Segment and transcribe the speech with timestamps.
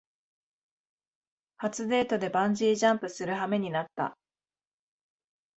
[1.57, 4.17] 初デートでバンジージャンプするはめになった